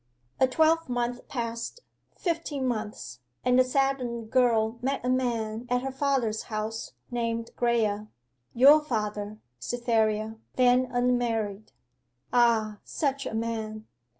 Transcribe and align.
'A 0.39 0.47
twelvemonth 0.47 1.27
passed 1.27 1.81
fifteen 2.17 2.65
months 2.67 3.19
and 3.45 3.59
the 3.59 3.63
saddened 3.63 4.31
girl 4.31 4.79
met 4.81 4.99
a 5.05 5.09
man 5.09 5.67
at 5.69 5.83
her 5.83 5.91
father's 5.91 6.45
house 6.49 6.93
named 7.11 7.51
Graye 7.55 8.07
your 8.55 8.81
father, 8.83 9.37
Cytherea, 9.59 10.39
then 10.55 10.87
unmarried. 10.89 11.71
Ah, 12.33 12.79
such 12.83 13.27
a 13.27 13.35
man! 13.35 13.85